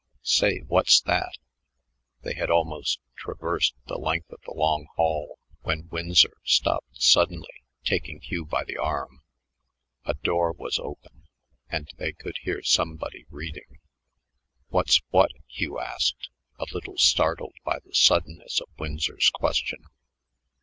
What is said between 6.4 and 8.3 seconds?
stopped suddenly, taking